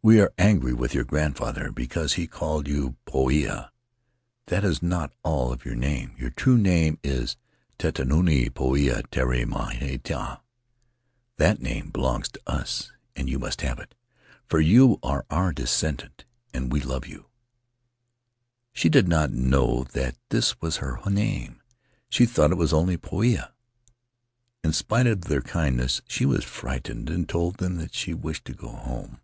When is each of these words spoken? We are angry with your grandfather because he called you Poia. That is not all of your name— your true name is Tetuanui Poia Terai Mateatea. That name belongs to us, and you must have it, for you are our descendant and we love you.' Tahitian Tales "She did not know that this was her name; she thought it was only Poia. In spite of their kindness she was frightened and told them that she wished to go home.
We 0.00 0.20
are 0.22 0.32
angry 0.38 0.72
with 0.72 0.94
your 0.94 1.04
grandfather 1.04 1.70
because 1.70 2.14
he 2.14 2.26
called 2.26 2.66
you 2.66 2.96
Poia. 3.04 3.68
That 4.46 4.64
is 4.64 4.82
not 4.82 5.12
all 5.22 5.52
of 5.52 5.66
your 5.66 5.74
name— 5.74 6.14
your 6.18 6.30
true 6.30 6.56
name 6.56 6.98
is 7.04 7.36
Tetuanui 7.78 8.48
Poia 8.48 9.02
Terai 9.10 9.44
Mateatea. 9.44 10.40
That 11.36 11.60
name 11.60 11.90
belongs 11.90 12.30
to 12.30 12.40
us, 12.46 12.90
and 13.14 13.28
you 13.28 13.38
must 13.38 13.60
have 13.60 13.78
it, 13.78 13.94
for 14.48 14.60
you 14.60 14.98
are 15.02 15.26
our 15.28 15.52
descendant 15.52 16.24
and 16.54 16.72
we 16.72 16.80
love 16.80 17.06
you.' 17.06 17.24
Tahitian 18.72 18.72
Tales 18.72 18.72
"She 18.72 18.88
did 18.88 19.08
not 19.08 19.30
know 19.30 19.84
that 19.92 20.16
this 20.30 20.58
was 20.62 20.78
her 20.78 20.98
name; 21.10 21.60
she 22.08 22.24
thought 22.24 22.52
it 22.52 22.56
was 22.56 22.72
only 22.72 22.96
Poia. 22.96 23.50
In 24.64 24.72
spite 24.72 25.08
of 25.08 25.22
their 25.22 25.42
kindness 25.42 26.00
she 26.08 26.24
was 26.24 26.44
frightened 26.44 27.10
and 27.10 27.28
told 27.28 27.56
them 27.58 27.76
that 27.76 27.92
she 27.92 28.14
wished 28.14 28.46
to 28.46 28.54
go 28.54 28.68
home. 28.70 29.20